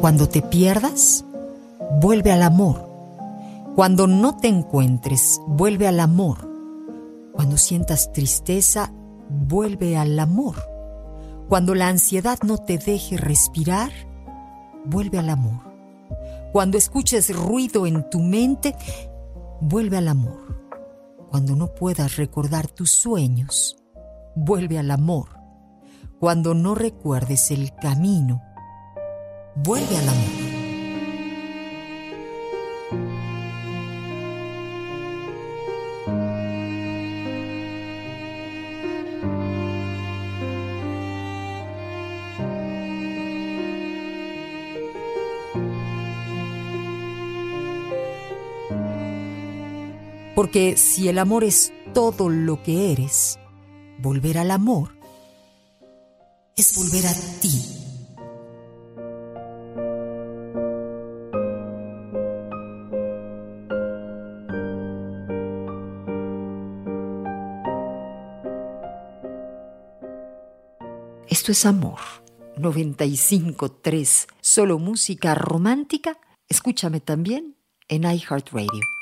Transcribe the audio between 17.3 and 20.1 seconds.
ruido en tu mente, vuelve al